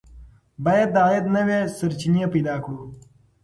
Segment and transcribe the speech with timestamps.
[0.65, 2.81] باید د عاید نوې سرچینې پیدا کړو.